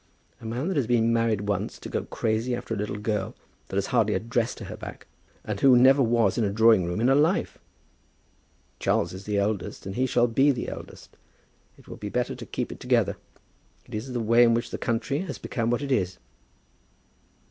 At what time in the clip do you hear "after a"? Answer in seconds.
2.55-2.77